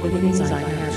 [0.00, 0.91] for the things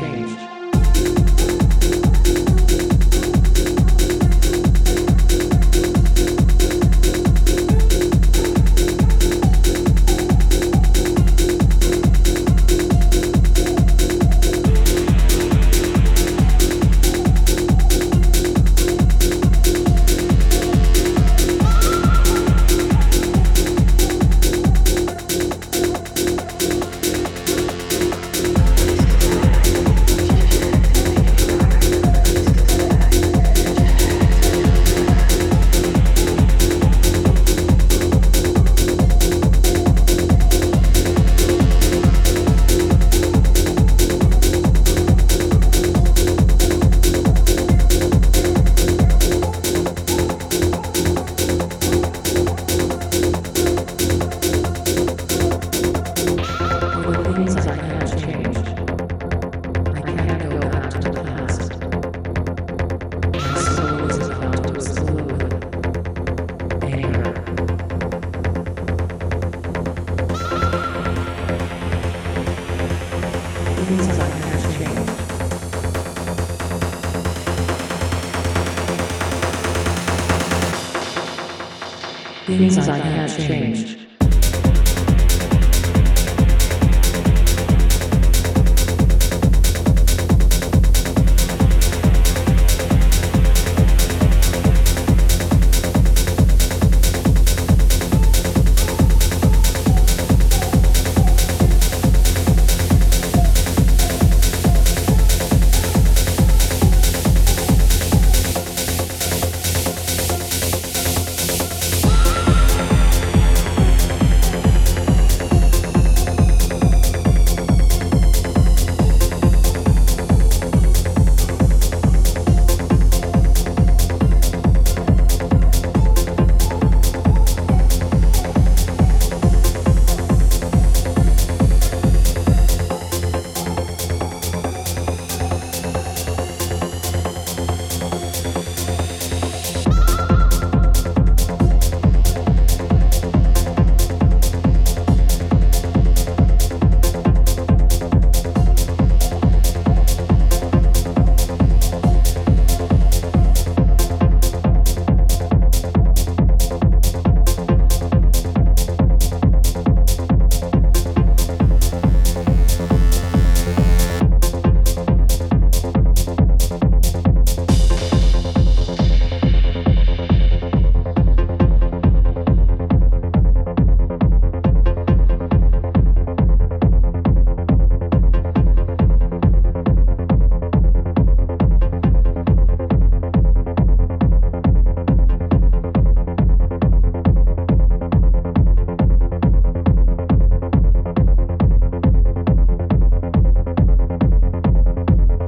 [0.00, 0.57] I
[82.48, 84.07] Things I have changed.